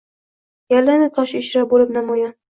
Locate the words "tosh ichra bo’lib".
1.17-1.93